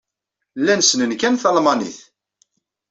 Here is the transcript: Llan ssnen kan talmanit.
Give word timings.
Llan 0.59 0.81
ssnen 0.83 1.13
kan 1.21 1.35
talmanit. 1.41 1.97